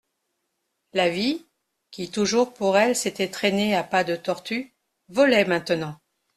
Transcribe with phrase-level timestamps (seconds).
[0.93, 1.45] La vie,
[1.91, 4.73] qui toujours pour elle s'était traînée à pas de tortue,
[5.09, 5.95] volait maintenant.